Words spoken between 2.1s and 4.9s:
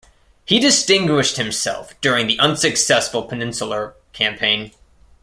the unsuccessful Peninsular Campaign.